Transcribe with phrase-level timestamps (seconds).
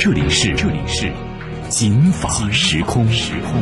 [0.00, 1.12] 这里是这里是
[1.68, 3.60] 警法时空时空。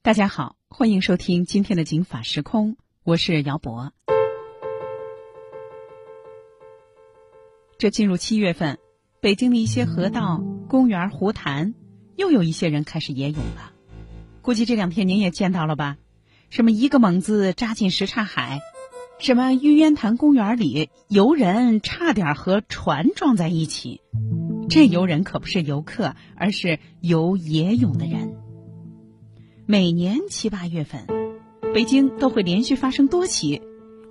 [0.00, 3.92] 大家好，欢迎收听今天的警法时空，我是姚博。
[7.76, 8.78] 这进入七月份，
[9.20, 11.74] 北京的一些河道、公园、湖潭，
[12.16, 13.72] 又有一些人开始野泳了。
[14.40, 15.98] 估计这两天您也见到了吧？
[16.48, 18.60] 什么一个猛子扎进什刹海，
[19.18, 24.02] 什么玉渊潭公园里游人差点和船撞在一起。
[24.68, 28.36] 这游人可不是游客，而是游野泳的人。
[29.64, 31.06] 每年七八月份，
[31.72, 33.62] 北京都会连续发生多起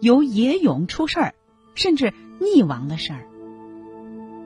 [0.02, 1.36] 游野泳出事儿，
[1.76, 3.28] 甚至溺亡的事儿。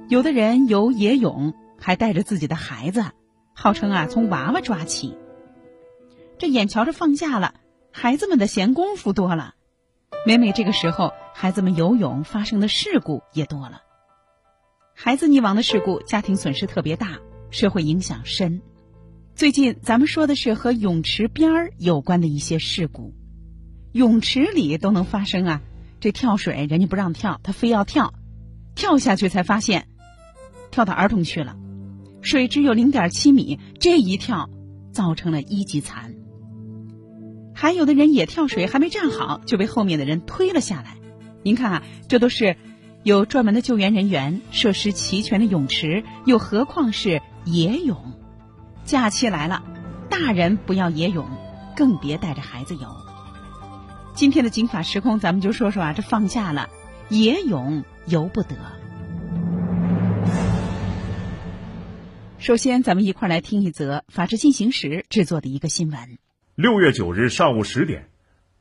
[0.09, 3.05] 有的人游野泳还带着自己的孩子，
[3.53, 5.15] 号称啊从娃娃抓起。
[6.37, 7.53] 这眼瞧着放假了，
[7.91, 9.53] 孩子们的闲工夫多了，
[10.25, 13.81] 每每这个时候，孩子们游泳发生的事故也多了。
[14.93, 17.19] 孩子溺亡的事故，家庭损失特别大，
[17.51, 18.61] 社会影响深。
[19.33, 23.13] 最近咱们说的是和泳池边儿有关的一些事故，
[23.93, 25.61] 泳池里都能发生啊！
[26.01, 28.13] 这跳水人家不让跳，他非要跳，
[28.75, 29.87] 跳下去才发现
[30.69, 31.55] 跳到儿童区了，
[32.21, 34.49] 水只有零点七米，这一跳
[34.91, 36.15] 造成了一级残。
[37.59, 40.95] 还有的人也跳水，还没站好就被后面的人推了下来。
[41.43, 42.55] 您看啊，这都是
[43.03, 48.13] 有专门的救援人员、设施齐全的泳池，又何况是野泳？
[48.85, 49.61] 假期来了，
[50.09, 51.27] 大人不要野泳，
[51.75, 52.87] 更别带着孩子游。
[54.15, 56.69] 今天的警法时空，咱们就说说啊，这放假了，
[57.09, 58.55] 野泳游不得。
[62.37, 66.19] 首先，咱们一块儿来听一则《法制进行时》制作的一个新闻。
[66.61, 68.09] 六月九日上午十点，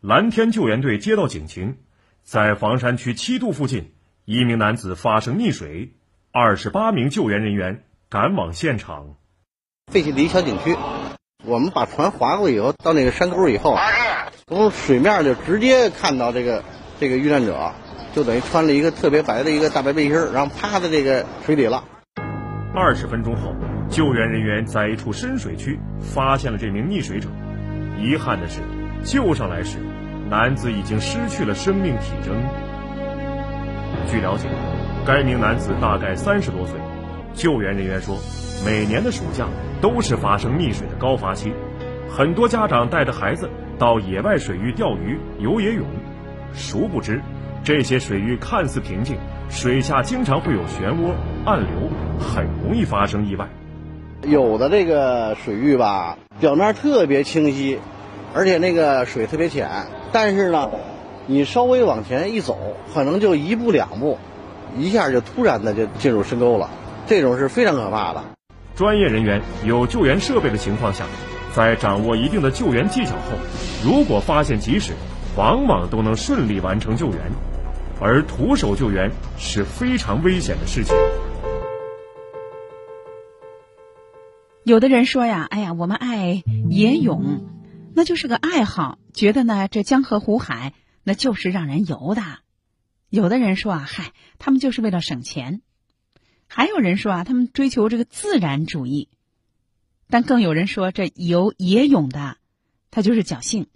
[0.00, 1.78] 蓝天救援队接到警情，
[2.22, 3.90] 在房山区七渡附近，
[4.24, 5.94] 一名男子发生溺水，
[6.30, 9.16] 二十八名救援人员赶往现场。
[9.90, 10.76] 废弃的一小景区，
[11.44, 13.76] 我们把船划过以后，到那个山沟以后，
[14.46, 16.62] 从水面就直接看到这个
[17.00, 17.72] 这个遇难者，
[18.14, 21.82] 就等于穿了一个特别白的一个大白背心然后趴在这个水里了。
[22.72, 23.56] 二十分钟后，
[23.90, 27.28] 救援人员在一处深水区发现了这名溺水者。
[27.98, 28.60] 遗憾的是，
[29.02, 29.78] 救上来时，
[30.30, 32.34] 男子已经失去了生命体征。
[34.06, 34.48] 据了解，
[35.06, 36.78] 该名男子大概三十多岁。
[37.34, 38.16] 救援人员说，
[38.64, 39.46] 每年的暑假。
[39.80, 41.52] 都是发生溺水的高发期，
[42.10, 43.48] 很多家长带着孩子
[43.78, 45.86] 到野外水域钓鱼、游野泳，
[46.52, 47.22] 殊不知
[47.62, 49.16] 这些水域看似平静，
[49.48, 51.12] 水下经常会有漩涡、
[51.44, 51.68] 暗流，
[52.18, 53.46] 很容易发生意外。
[54.22, 57.78] 有的这个水域吧，表面特别清晰，
[58.34, 60.70] 而且那个水特别浅，但是呢，
[61.26, 62.58] 你稍微往前一走，
[62.92, 64.18] 可能就一步两步，
[64.76, 66.68] 一下就突然的就进入深沟了，
[67.06, 68.24] 这种是非常可怕的。
[68.74, 71.04] 专业人员有救援设备的情况下，
[71.54, 73.38] 在掌握一定的救援技巧后，
[73.84, 74.92] 如果发现及时，
[75.36, 77.16] 往往都能顺利完成救援。
[78.00, 80.94] 而徒手救援是非常危险的事情。
[84.68, 87.46] 有的人说呀：“哎呀，我们爱野泳，
[87.94, 90.74] 那就是个爱好，觉得呢这江河湖海
[91.04, 92.22] 那就是让人游的。”
[93.08, 95.62] 有的人说啊：“嗨，他们就是为了省钱。”
[96.48, 99.08] 还有人说啊，他们追求这个自然主义，
[100.10, 102.36] 但更有人说，这游野泳的
[102.90, 103.68] 他就是侥幸，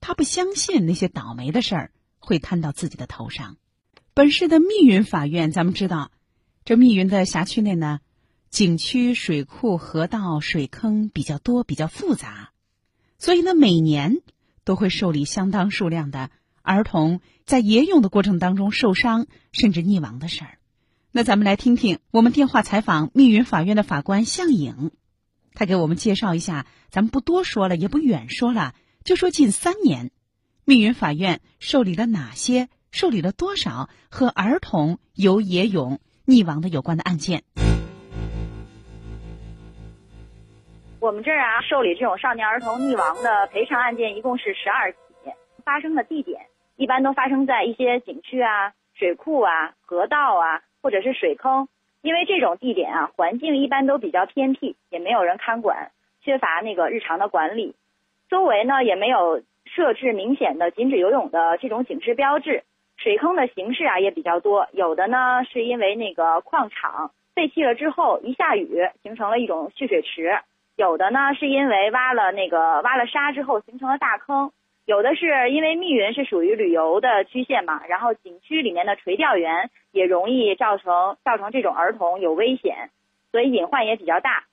[0.00, 3.58] 他不相信那些倒霉的事儿会摊到自己的头上。
[4.14, 6.10] 本市的密云法院，咱们知道，
[6.64, 8.00] 这密云的辖区内呢，
[8.50, 12.50] 景区、水库、河道、水坑比较多，比较复杂，
[13.16, 14.22] 所以呢，每年
[14.64, 16.30] 都会受理相当数量的
[16.62, 20.58] 儿童在野泳的过程当中受伤甚至溺亡的事儿。
[21.12, 24.90] 那咱们来听听我们电话采访密云法院的法官向颖，
[25.54, 26.66] 他给我们介绍一下。
[26.90, 28.74] 咱们不多说了，也不远说了，
[29.04, 30.10] 就说近三年，
[30.64, 37.44] 密云法院受理了哪些、受理了多少和儿童游野泳溺亡的有关的案件。
[41.00, 44.98] 我们这儿啊，受理这种少年儿童溺亡的赔偿案件一共是十二起，
[45.64, 46.42] 发生的地点
[46.76, 50.62] 一般都发生在一些景区啊、水库啊、河道啊。
[50.82, 51.68] 或者是水坑，
[52.00, 55.90] 因为这种地点啊，环境一般都比较偏僻，也没有人看管，
[56.22, 57.74] 缺乏那个日常的管理，
[58.30, 62.64] 周围呢也没有设置明显的禁止游泳的这种警示标志。
[62.96, 70.38] 水坑的形式啊也比较多，有的呢是因为那个矿场废弃了之后一下雨形成了一种蓄水池，
[70.80, 74.50] 有的呢是因为挖了那个挖了沙之后形成了大坑，
[74.86, 82.88] 有的是因为密云是属于旅游的区县嘛，然后景区里面的垂钓员也容易造成造成这种儿童有危险，
[83.30, 84.44] 所以隐患也比较大。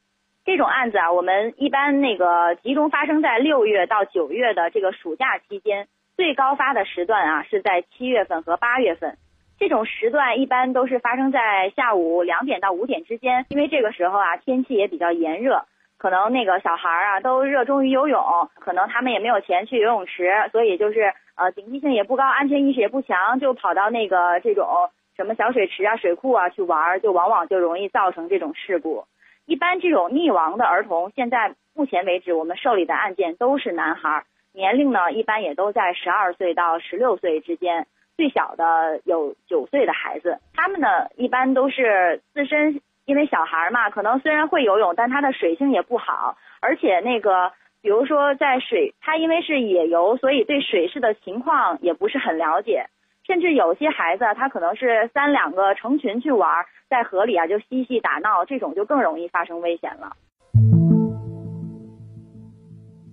[0.44, 5.88] 这种案子啊，我们一般那个集中发生在六月到九月的这个暑假期间。
[6.18, 9.18] 最高发的时段啊，是在七月份和八月份，
[9.58, 15.66] 这种时段一般都是发生在下午两点到五点之间，因为这个时候啊，天气也比较炎热，
[15.98, 18.22] 可能那个小孩啊都热衷于游泳，
[18.60, 29.06] 可能他们也没有钱去游泳池，所以就是呃警惕性也不高，安全意识也不强，就跑到那个这种什么小水池啊、水库啊去玩，就往往就容易造成这种事故。
[29.46, 34.26] 一般这种溺亡的儿童，现在目前为止我们受理的案件都是男孩。
[34.54, 40.40] 年龄呢，一般也都在十二岁到十六岁之间，最小的有九岁的孩子。
[40.54, 52.90] 他们呢，一般都是自身因为小孩嘛，可能虽然会游泳，但他的水性也不好，而且那个，比如说在水，他因为是野游，所以对水势的情况也不是很了解，
[53.26, 60.18] 甚至有些孩子他可能是三两个成群去玩，在河里啊就嬉戏打闹，这种就更容易发生危险了。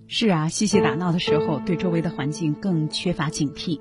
[0.08, 3.80] 是啊，嬉戏打闹的时候，对周围的环境更缺乏警惕。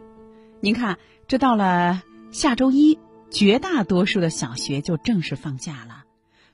[0.61, 2.99] 您看，这到了下周一，
[3.31, 6.02] 绝大多数的小学就正式放假了。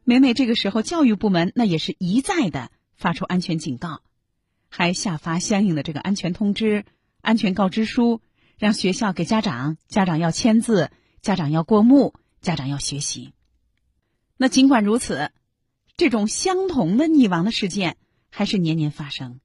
[0.09, 4.01] 每每这个时候，教育部门那也是一再的发出安全警告，
[4.67, 6.83] 还下发相应的这个安全通知、
[7.21, 8.19] 安全告知书，
[8.57, 10.89] 让学校给家长，家长要签字，
[11.21, 13.33] 家长要过目，家长要学习。
[14.35, 15.29] 那尽管如此，
[15.95, 17.95] 这种相同的溺亡的事件
[18.31, 19.39] 还是年年发生。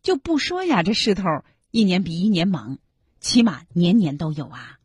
[0.00, 1.24] 就不说呀，这势头
[1.70, 2.78] 一年比一年猛，
[3.20, 4.78] 起码年年都有啊。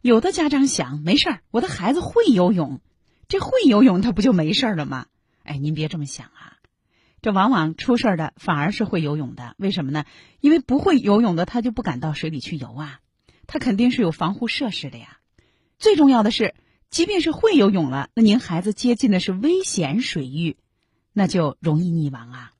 [0.00, 2.80] 有的家长想，没事儿，我的孩子会游泳，
[3.28, 5.06] 这会游泳他不就没事儿了吗？
[5.42, 6.56] 哎，您别这么想啊，
[7.20, 9.54] 这往往出事儿的反而是会游泳的。
[9.58, 10.06] 为什么呢？
[10.40, 13.00] 因为不会游泳的他就不敢到水里去游啊，
[13.46, 15.18] 他肯定是有防护设施的呀。
[15.78, 16.54] 最重要的是，
[16.90, 20.56] 即便是会游泳了，那您孩子接近的是危险水域，
[21.12, 22.52] 那就容易溺亡啊。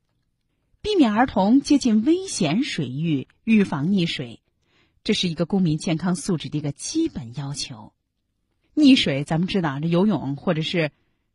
[0.81, 4.41] 避免儿童接近危险水域，预防溺水，
[5.03, 7.91] 这是一个公民健康素质的一个基本要求。
[8.79, 10.91] 溺水，咱们知道，这游泳或者是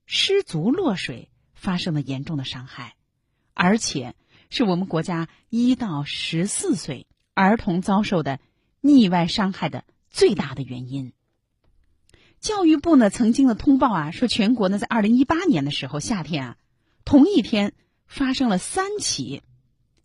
[0.06, 2.96] 失足落水发生了严重的伤害，
[3.52, 4.14] 而且
[4.50, 8.40] 是我们国家一到十四岁儿童遭受的
[8.82, 11.12] 溺外伤害的最大的原因。
[12.40, 16.56] 教育部呢曾经的通报啊，说全国呢在二零一八年的时候夏天啊，
[17.04, 17.74] 同一天。
[18.06, 19.42] 发生了三起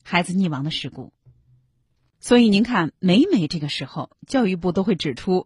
[0.04, 1.12] 孩子溺亡的事故，
[2.22, 5.46] 所以您看，每每这个时候，教育部都会指出，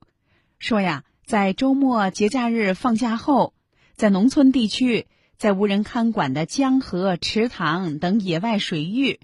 [0.60, 3.54] 说呀，在周末、节假日放假后，
[3.96, 9.20] 在农村地区，在无人看管的江河、池塘等野外水域，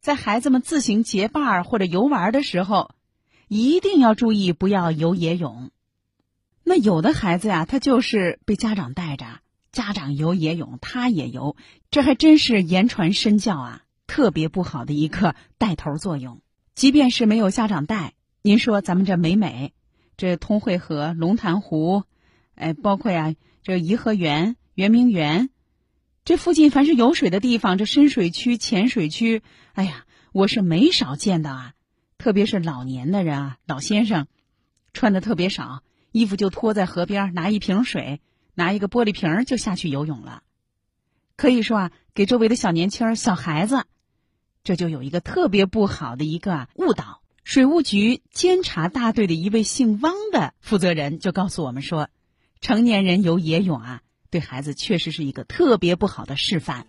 [0.00, 2.90] 在孩子们自行结伴或者游玩的时候，
[3.48, 5.70] 一定要注意不要游野泳。
[6.64, 9.26] 那有的孩子呀，他就是被家长带着。
[9.72, 11.54] 家长游野泳，他也游，
[11.90, 13.82] 这还真是言传身教啊！
[14.06, 16.40] 特别不好的一个带头作用。
[16.74, 19.74] 即便是没有家长带，您说咱们这美美，
[20.16, 22.04] 这通惠河、龙潭湖，
[22.54, 25.50] 哎，包括呀这颐和园、圆明园，
[26.24, 29.42] 这附近凡是有水的地方，这深水区、浅水区，
[29.74, 31.72] 哎呀，我是没少见到啊。
[32.18, 34.26] 特别是老年的人啊，老先生，
[34.92, 35.82] 穿的特别少，
[36.12, 38.20] 衣服就脱在河边，拿一瓶水。
[38.58, 40.42] 拿一个玻璃瓶就下去游泳了，
[41.36, 43.84] 可以说啊，给周围的小年轻、小孩子，
[44.64, 47.20] 这就有一个特别不好的一个误导。
[47.46, 52.08] 水务局监察大队的一位姓汪的负责人就告诉我们说，
[52.60, 54.00] 成年人游野泳啊，
[54.32, 56.88] 对孩子确实是一个特别不好的示范。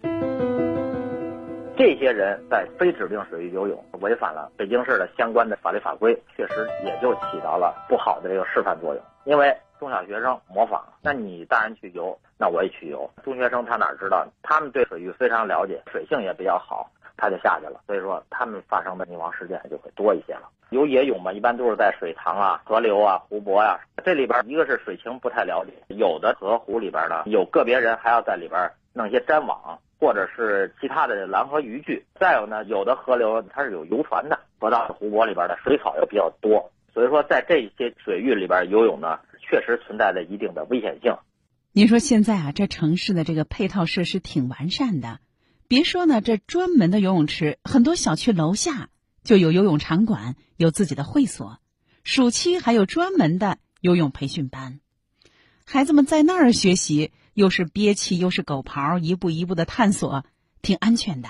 [1.78, 9.56] 这些人在非指定水域游泳，违反了北京市的相关的法律法规，确实也就起到了不好的这个示范作用，因为。
[9.80, 13.08] 中小学生模仿，那你大人去游，那我也去游。
[13.24, 14.26] 中学生他哪知道？
[14.42, 17.82] 他们对水域非常了解，水性也比较好，他就下去了。
[17.86, 20.48] 所以说，他们发生的溺亡事件就会多一些了。
[20.70, 32.06] 游野泳嘛，一般都是在水塘啊、河流啊、湖泊呀，这里边一个是水情不太了解，有的河湖里边呢，有个别人还要在里边弄一些粘网，或者是其他的拦河渔具。
[32.20, 39.20] 再有呢，有的河流它是有游船的，河道、湖泊里边的水草又比较多，所以说在这些水域里边游泳呢。
[39.50, 41.16] 确实存在着一定的危险性。
[41.72, 45.20] 您说现在啊，这城市的这个配套设施挺完善的，
[45.68, 48.90] 别说呢，这专门的游泳池，很多小区楼下
[49.24, 51.60] 就有游泳场馆，有自己的会所，
[52.04, 54.80] 暑期还有专门的游泳培训班，
[55.66, 60.24] 孩子们在那儿学习，又是憋气又是狗刨，一步一步的探索，
[60.62, 61.30] 挺安全的。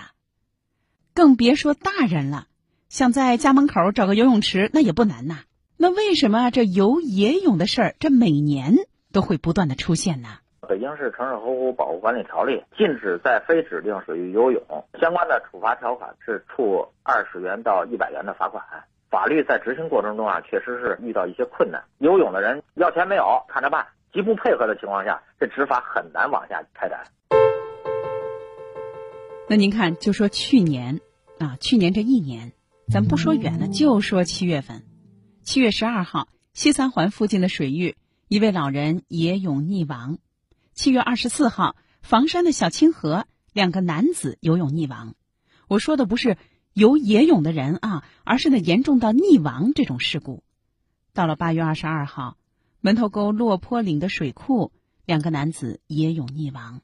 [1.15, 2.47] 更别说大人了，
[2.89, 5.39] 想在家门口找个游泳池，那也不难呐。
[5.77, 8.75] 那为什么这游野泳的事儿，这每年
[9.11, 10.37] 都会不断的出现呢？
[10.67, 14.61] 北京市城市河湖保护管理条例禁止在非指定水域游泳，
[14.99, 18.61] 相关的处罚条款是处二十元到一百元的罚款。
[19.09, 21.81] 法律在执行过程中啊，确实是遇到一些困难。
[21.99, 23.87] 游泳的人要钱没有，看着办。
[24.11, 27.05] 极不配合的情况下，这执法很难往下开展。
[29.47, 30.99] 那您看，就说去年
[31.39, 32.51] 啊，去年这一年，
[32.91, 34.83] 咱不说远了，就说七月份。
[35.43, 37.95] 七月十二号，西三环附近的水域，
[38.27, 40.17] 一位老人野泳溺亡。
[40.77, 45.15] 七月二十四号，房山的小清河，两个男子游泳溺亡。
[45.67, 46.37] 我说的不是
[46.71, 50.43] 游野泳的人啊，而是那严重到溺亡这种事故。
[51.13, 52.37] 到了八月二十二号，
[52.79, 54.71] 门头沟落坡岭的水库，
[55.03, 56.81] 两个男子野泳溺亡。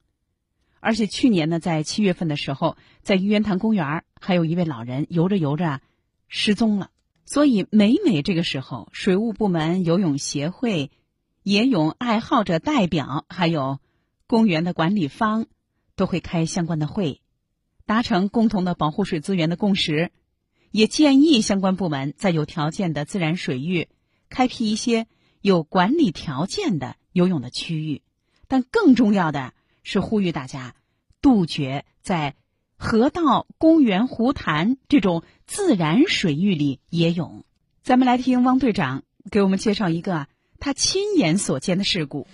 [0.80, 5.82] 而且去年呢，在七月份的时候，在玉渊潭公园，还有一位老人游着游着
[6.28, 6.90] 失踪了。
[7.26, 10.90] 所以，每每这个时候，水务部门、游泳协会、
[11.44, 13.80] 野泳爱好者代表，还有
[14.34, 15.46] 公园的管理方，
[15.96, 17.22] 都会开相关的会，
[17.86, 20.12] 达成共同的保护水资源的共识。
[20.72, 23.90] 也建议相关部门在有条件的自然水域
[24.30, 25.06] 开辟一些
[25.40, 28.02] 有管理条件的游泳的区域。
[28.48, 30.74] 但更重要的是，呼吁大家
[31.22, 32.34] 杜绝在。
[32.76, 37.46] 河道、公园、湖潭这种自然水域里野泳，
[37.84, 40.28] 咱们来听汪队长给我们介绍一个
[40.60, 42.28] 他亲眼所见的事故。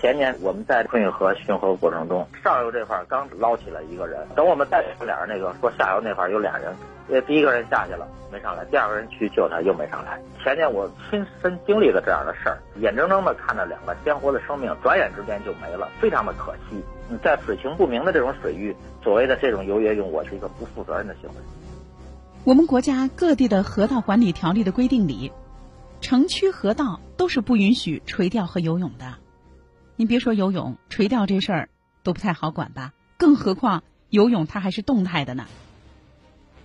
[0.00, 6.76] 前年我们在昆运河巡河过程中，上游这块刚捞起来一个人，等我们带俩那个说下游那块有俩人，
[7.08, 10.20] 呃，第一个人下去了没上来，第二个人去救他又没上来。
[10.44, 16.84] 前年我亲身经历了这样的事儿，眼睁睁的看着两个鲜活的生命转眼之间就没了，非常的可惜。
[17.24, 21.36] 在水情不明的这种水域，所谓的这种游野泳，我是一个不负责任的行为。
[22.44, 25.32] 我们国家各地的河道管理条例的规定里，
[26.02, 29.14] 城区河道都是不允许垂钓和游泳的。
[29.96, 31.68] 您别说游泳，垂钓这事儿
[32.02, 32.92] 都不太好管吧？
[33.16, 35.46] 更何况游泳，它还是动态的呢。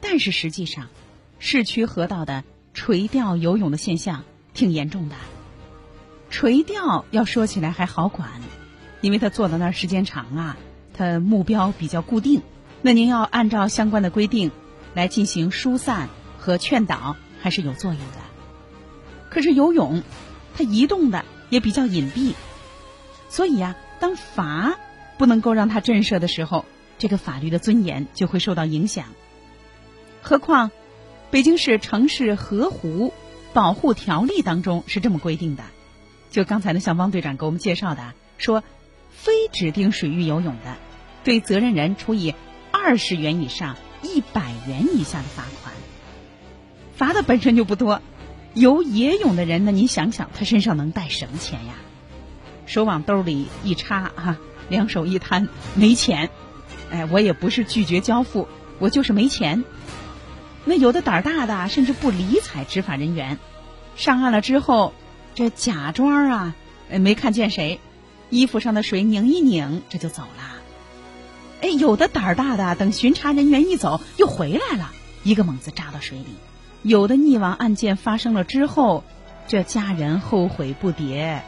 [0.01, 0.89] 但是实际上，
[1.39, 4.23] 市区河道的垂钓游泳的现象
[4.53, 5.15] 挺严重的。
[6.29, 8.29] 垂钓要说起来还好管。
[8.99, 10.57] 因为他坐在那儿时间长啊，
[10.93, 12.43] 他目标比较固定，
[12.83, 14.51] 那您要按照相关的规定
[14.93, 16.07] 来进行疏散
[16.37, 18.17] 和劝导，还是有作用的。
[19.31, 20.03] 可是游泳，
[20.55, 22.33] 它移动的也比较隐蔽，
[23.31, 24.77] 所以呀，当罚
[25.17, 26.65] 不能够让他震慑的时候，
[26.99, 29.05] 这个法律的尊严就会受到影响。
[30.21, 30.69] 何况，
[31.31, 33.13] 北京市城市河湖
[33.53, 35.63] 保护条例当中是这么规定的，
[36.29, 38.63] 就刚才呢，像汪队长给我们介绍的说。
[39.13, 40.77] 非指定水域游泳的，
[41.25, 42.33] 对责任人处以
[42.71, 45.75] 二十元以上一百元以下的罚款。
[46.95, 48.01] 罚的本身就不多，
[48.53, 51.75] 游野泳的人呢，你想想他身上能带什么钱呀？
[52.71, 54.37] 手往兜里一插啊，
[54.69, 56.29] 两手一摊，没钱。
[56.89, 58.47] 哎，我也不是拒绝交付，
[58.79, 59.65] 我就是没钱。
[60.63, 63.39] 那有的胆儿大的，甚至不理睬执法人员，
[63.97, 64.93] 上岸了之后，
[65.35, 66.55] 这假装啊，
[66.89, 67.81] 没看见谁。
[68.29, 70.61] 衣服上的水拧一拧，这就走了。
[71.61, 74.91] 哎，有的胆儿大的，等巡查人员一走，又回来了，
[75.23, 76.27] 一个猛子扎到水里。
[76.83, 79.03] 有的溺亡案件发生了之后，
[79.49, 81.41] 这家人后悔不迭，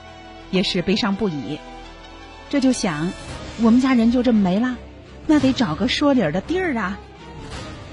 [0.54, 1.60] 也是悲伤不已。
[2.50, 3.12] 这就想，
[3.62, 4.78] 我们家人就这么没了，
[5.28, 7.00] 那得找个说理儿的地儿啊。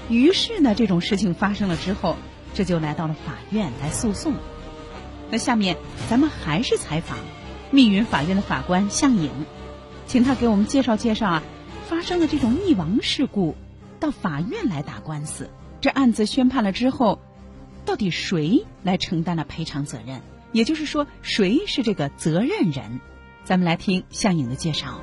[0.07, 2.15] 于是呢，这种事情发生了之后，
[2.53, 4.35] 这就来到了法院来诉讼。
[5.31, 5.77] 那下面
[6.09, 7.17] 咱们还是采访。
[7.71, 9.31] 密云法院的法官向颖，
[10.05, 11.43] 请他给我们介绍介绍啊，
[11.87, 13.55] 发生的这种溺亡事故，
[13.97, 15.49] 到法院来打官司，
[15.79, 17.19] 这案子宣判了之后，
[17.85, 20.21] 到底谁来承担了赔偿责任？
[20.51, 22.99] 也就是说，谁是这个责任人？
[23.43, 25.01] 咱们来听向颖的介绍。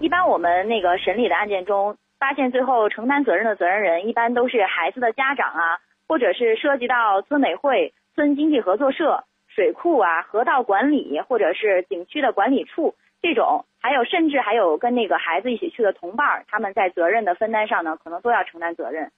[0.00, 9.24] 一般我们那个审理的案件中，发现最后承担责任的责任人，一般都是孩子的家长啊，或者是涉及到村委会、村经济合作社。
[9.52, 19.10] 水库啊，河道管理或者是景区的管理处这种，还有甚至还有跟那个孩子一起去的同伴，他们在责任的分担上呢，可能都要承担责任。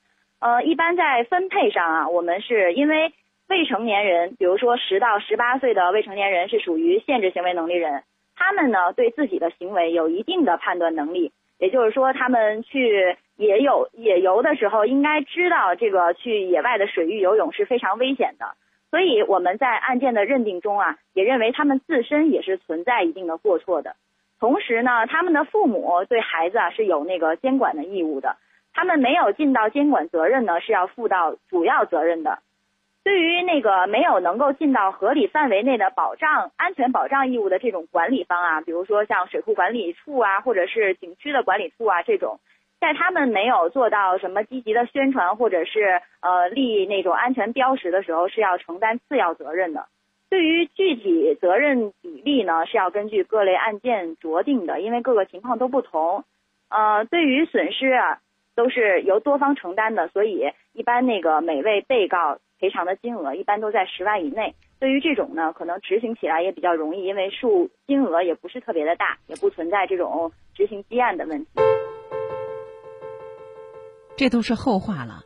[0.43, 3.13] 呃，一般在分配上啊，我们是因为
[3.49, 8.03] 未成年人，比如说十到十八岁的未成年人是属于限制行为能力人，
[8.35, 18.57] 他们呢对自己的行为有一定的判断能力，也就是说，他们去野有野游的时候，应该知道这个去野外的水域游泳是非常危险的。
[18.91, 23.95] 所以我们在案件的认定中啊，也认为他们自身也是存在一定的过错的。
[24.41, 28.37] 同时呢，他们的父母对孩子啊是有那个监管的义务的，
[28.75, 32.39] 他们没有尽到监管责任呢，是要负到主要责任的。
[33.05, 42.39] 对于那个没有能够尽到合理范围内的保障安全保障义务的这种管理方啊，比如说像水库管理处啊，或者是景区的管理处啊这种。
[42.81, 49.87] 在他们没有做到什么积极的宣传，或者是呃立那种安全标识的时候，是要承担次要责任的。
[50.29, 56.25] 对于具体责任比例呢，是要根据各类案件酌定的，因为各个情况都不同。
[56.71, 58.19] 呃，对于损失啊，
[58.55, 60.43] 都是由多方承担的，所以
[60.73, 64.55] 一般那个每位被告赔偿的金额一般都在十万以内。
[64.79, 71.51] 对于这种呢，可能执行起来也比较容易，因为数金额也不是特别的大，也不存在这种执行积案的问题。
[74.17, 75.23] 这都是后话了，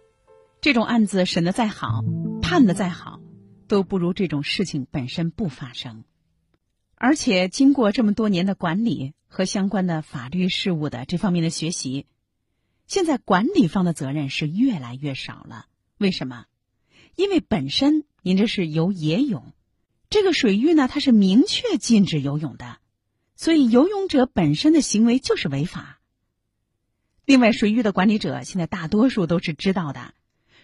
[0.61, 2.03] 这种案子审的再好，
[2.43, 3.19] 判的再好，
[3.67, 6.05] 都不如这种事情本身不发生。
[6.95, 12.07] 而且经过这么多年的管理和相关的法律事务的这方面的学习，
[12.87, 15.67] 现在管理方的责任是越来越少了。
[15.99, 16.47] 为什么？
[17.15, 19.53] 因为本身您这是游野泳，
[20.11, 22.79] 这个水域呢它是明确禁止游泳的，
[23.35, 26.01] 所以游泳者本身的行为就是违法。
[27.25, 30.15] 另外，水域的管理者现在大多数都是知道的，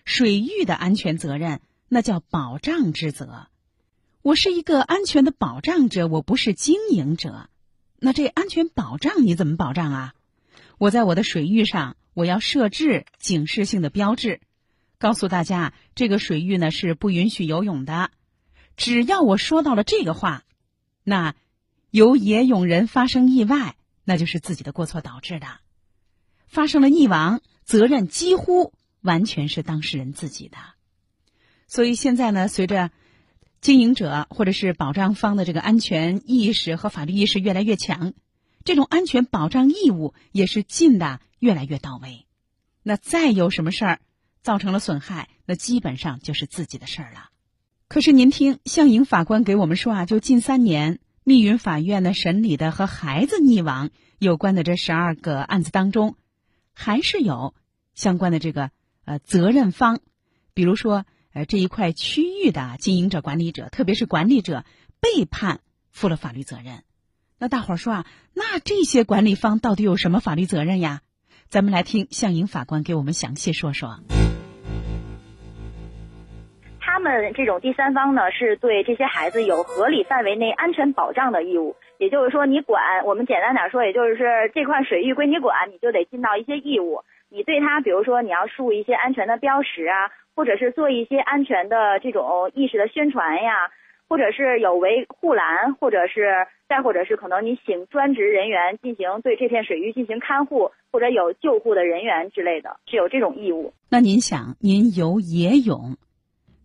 [0.04, 3.48] 水域的安全责任那叫保障之责。
[4.22, 7.48] 我是一个安全的保障者，我不是经营者。
[7.98, 10.14] 那这安全保障你怎么保障啊？
[10.78, 14.40] 我在我的水域上，我要设置警示性的标志，
[14.98, 18.10] 告诉大家这个水域呢是不允许游泳的。
[18.76, 20.44] 只要我说到了这个话，
[21.04, 21.34] 那
[21.90, 25.46] 有野泳人发生意外，那就是自己的过错导致的。
[26.46, 30.58] 发生了溺亡，责任几乎完全是当事人自己的。
[31.66, 32.90] 所以现在呢，随着
[33.60, 38.12] 经营者或者是保障方的这个安全意识和法律意识越来越强，
[38.64, 42.24] 这种安全保障义务也是尽的越来越到位。
[42.84, 44.00] 那再有什么事儿
[44.42, 47.30] 造成了损害，那基本上就是自己的事儿了。
[47.88, 56.14] 可是您听向颖法官给我们说啊，就近三年密云法院呢审理的和孩子溺亡有关的这十二个案子当中。
[56.74, 57.56] 还是有
[57.92, 58.70] 相关的这个
[59.04, 59.98] 呃责任方，
[60.54, 64.64] 比如说呃这一块区域的经营者、管理者，特别是管理者
[65.00, 66.84] 被判负了法律责任。
[67.36, 71.02] 那大伙儿说啊，那这些管理方到底有什么法律责任呀？
[71.52, 73.90] 咱们来听向颖法官给我们详细说说。
[76.80, 81.76] 他们这种第三方呢，是对这些孩子有合理范围内安全保障的义务。
[81.98, 87.04] 也就是说，你管我们简单点说，也就是这块水域归你管，你就得尽到一些义务。
[87.28, 93.68] 你对他，比如说你要竖一些安全的标识啊，或者是做一些安全的这种意识的宣传呀，
[94.12, 103.72] 或者是有围护栏，或者是再或者是可能你请专职人员进行对这片水域进行看护，或者有救护的人员之类的，是有这种义务。
[103.88, 105.96] 那您想，您游野泳，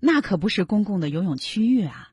[0.02, 2.10] 那可不是公共的游泳区域啊。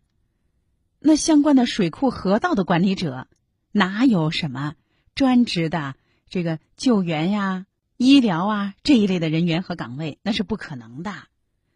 [1.01, 3.27] 那相关的水库河道的管理者，
[3.73, 4.75] 哪有什么
[5.17, 5.97] 专职的
[6.29, 7.67] 这个救援呀、
[7.97, 10.21] 医疗啊这一类的人员和岗位？
[10.23, 11.11] 那是不可能的。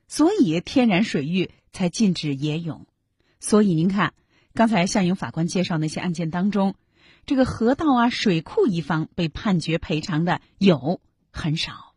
[0.06, 2.86] 所以天然水域才禁止野泳。
[3.40, 4.14] 所以您看，
[4.54, 6.74] 刚才向勇法官介绍那些案件当中，
[7.26, 11.94] 这个河道啊、水库一方被判决赔偿的有很少。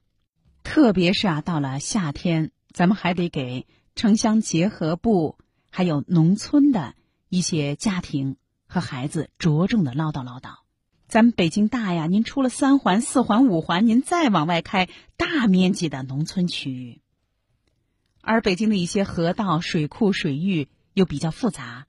[0.63, 5.37] 特别是啊，到了夏天，咱们还得给城乡结合部
[5.69, 6.95] 还有农村的。
[7.33, 8.35] 一些家庭
[8.67, 10.55] 和孩子着重的唠叨唠叨，
[11.07, 16.99] 咱们北京大呀，您出了三环、四环、五环，您再往外开，大面积的农村区域，
[18.19, 21.87] 而北京的一些河道、水库、水域又比较复杂，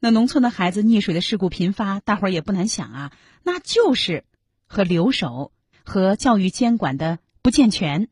[0.00, 4.24] 那农村的孩子溺水的事故频发，大伙儿也不难想啊，那就是
[4.66, 5.52] 和留守
[5.84, 8.08] 和教育监管的不健全，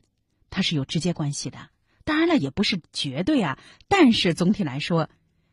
[0.51, 1.59] 它是有直接关系的。
[2.05, 3.59] 当然了，也不是绝对啊，
[3.89, 5.09] 但是总体来说。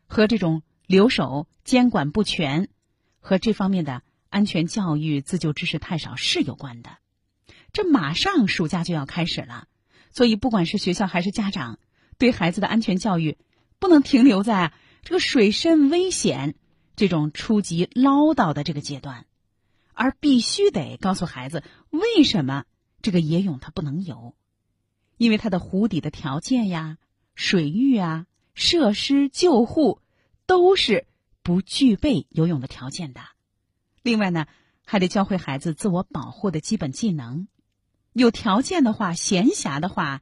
[0.06, 2.68] 和这种留守监管不全，
[3.18, 6.98] 和这方面的安全教育自救知识太少是有关的。
[7.72, 9.68] 这马上暑假就要开始了，
[10.10, 11.78] 所以不管是学校还是家长，
[12.18, 13.38] 对孩子的安全教育
[13.82, 16.54] 不能停留在这个水深危险
[16.94, 19.26] 这种初级唠叨的这个阶段，
[19.92, 22.64] 而必须得告诉孩子为什么
[23.02, 24.36] 这个野泳它不能游，
[25.16, 26.98] 因为它的湖底的条件呀、
[27.34, 28.26] 水域啊。
[28.54, 30.02] 设施、救护
[30.44, 31.06] 都是
[31.42, 33.22] 不具备游泳的条件的。
[34.02, 34.46] 另外呢，
[34.84, 37.48] 还得教会孩子自我保护的基本技能。
[38.12, 40.20] 有条件的话，闲暇的话，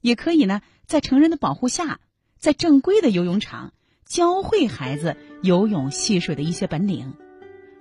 [0.00, 1.98] 也可以呢，在成人的保护下，
[2.38, 3.72] 在正规的游泳场
[4.06, 7.14] 教会孩子游泳戏水的一些本领，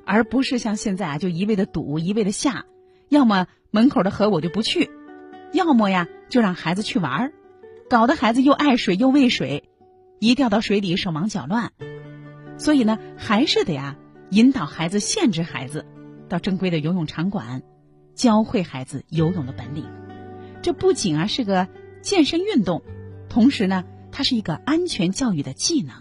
[0.05, 2.65] 而不是像现在啊，就一味的赌，一味的下，
[3.07, 4.89] 要么门口的河我就不去，
[5.53, 7.33] 要么呀就让孩子去玩儿，
[7.89, 9.69] 搞得孩子又爱水又畏水，
[10.19, 11.71] 一掉到水里手忙脚乱。
[12.57, 13.95] 所以呢，还是得呀
[14.31, 15.85] 引导孩子，限制孩子
[16.27, 17.63] 到正规的游泳场馆。
[18.15, 19.85] 教会孩子游泳的本领，
[20.63, 21.67] 这不仅啊是个
[22.01, 22.81] 健身运动，
[23.29, 23.83] 同时呢，
[24.17, 25.93] 它是一个安全教育的技能。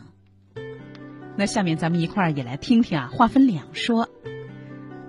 [1.36, 4.08] 那下面咱们一块儿也来听听啊，话分两说。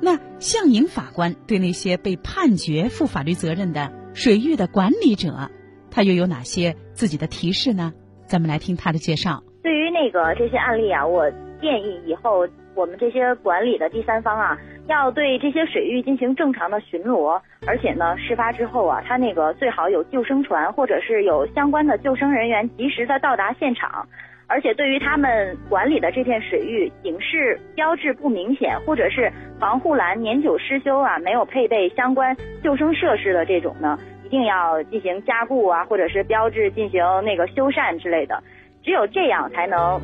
[0.01, 5.49] 那向颖法官对那些被判决负法律责任的水域的管理者，
[5.89, 7.93] 他又有哪些自己的提示呢？
[8.25, 9.41] 咱们来听他的介绍。
[9.63, 12.45] 对于那个这些案例啊，我建议以后
[12.77, 14.57] 我们这些管理的第三方啊。
[14.87, 17.37] 要对这些水域进行正常的巡逻，
[17.67, 24.07] 而且呢，事发之后啊，他那个最好有救生船，或者是有相关的救生人员及时的到达现场。
[24.47, 38.41] 而且对于他们管理的这片水域，警示标志不明显，或者是防护栏年久失修啊，没有配备相关救生设施的这种呢，一定要进行加固啊，或者是标志进行那个修缮之类的。
[38.81, 39.99] 只有这样才能，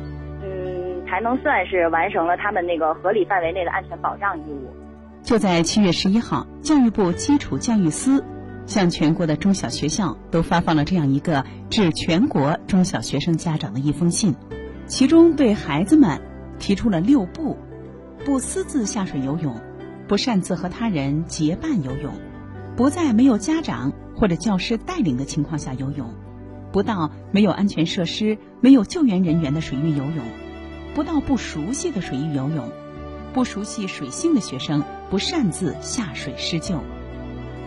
[1.08, 4.72] 才能算是完成了他们那个合理范围内的安全保障义务。
[5.22, 8.24] 就在七月十一号，教育部基础教育司
[8.66, 14.34] 向全国的中小学校都发放了这样一个致全国中小学生家长的一封信，
[14.86, 16.20] 其中对孩子们
[16.58, 17.56] 提出了六不：
[18.24, 19.60] 不私自下水游泳，
[20.08, 22.12] 不擅自和他人结伴游泳，
[22.76, 26.12] 不在没有家长或者教师带领的情况下游泳，
[26.70, 30.24] 不到没有安全设施、没有救援人员的水域游泳，
[30.94, 32.70] 不到不熟悉的水域游泳。
[33.32, 36.78] 不熟悉水性的学生不擅自下水施救。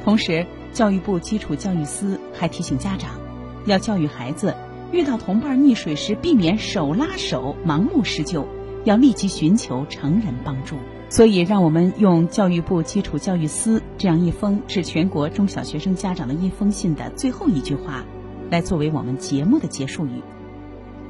[0.05, 3.19] 同时，教育部基础教育司还提醒家长，
[3.65, 4.55] 要教育孩子，
[4.93, 8.47] 遇到同伴溺水时，避免手拉手盲目施救，
[8.85, 10.77] 要立即寻求成人帮助。
[11.09, 18.05] 所以，让我们用教育部基础教育司这样一封致全国中小学生家长的一封信的最后一句话，
[18.49, 20.21] 来作为我们节目的结束语：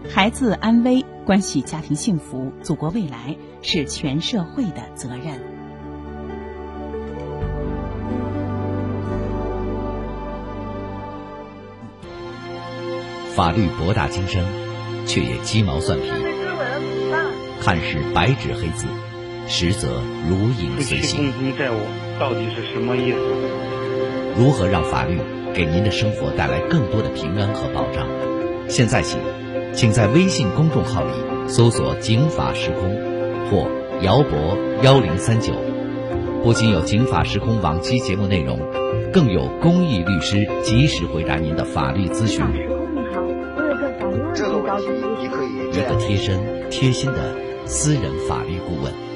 [0.09, 1.05] 孩子安危。
[1.27, 5.37] 关系家庭幸福、祖国未来是全社会的责任。
[13.35, 14.41] 法律博大精深，
[15.05, 16.09] 却也鸡毛蒜皮。
[17.59, 18.87] 看似白纸黑字，
[19.49, 21.33] 实则如影随形。
[21.33, 21.75] 共同债务
[22.17, 23.17] 到底是什么意思？
[24.39, 25.19] 如何让法律
[25.53, 28.07] 给您的生活带来更多的平安和保障？
[28.69, 29.17] 现在起。
[29.77, 31.11] 请在微信公众号里
[31.47, 32.97] 搜索“警法时空”
[33.51, 33.69] 或
[34.01, 35.53] “姚博幺零三九”，
[36.43, 38.59] 不仅有“警法时空”往期节目内容，
[39.13, 42.43] 更有公益律师及时回答您的法律咨询。
[42.51, 42.57] 你
[43.13, 44.87] 好，我有个法律问题，这个问题
[45.21, 46.39] 你可以一个贴身、
[46.71, 47.35] 贴心的
[47.67, 49.06] 私人法律顾问。